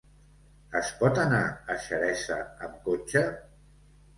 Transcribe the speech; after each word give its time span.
Es 0.79 0.87
pot 1.01 1.21
anar 1.25 1.43
a 1.73 1.77
Xeresa 1.85 2.39
amb 2.69 2.81
cotxe? 2.89 3.25